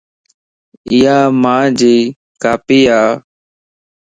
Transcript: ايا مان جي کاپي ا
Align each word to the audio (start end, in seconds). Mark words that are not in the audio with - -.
ايا 0.91 1.17
مان 1.41 1.61
جي 1.79 1.95
کاپي 2.41 2.79
ا 3.01 3.01